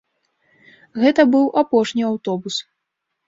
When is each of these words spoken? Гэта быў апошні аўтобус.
Гэта 1.03 1.21
быў 1.35 1.45
апошні 1.63 2.05
аўтобус. 2.09 2.55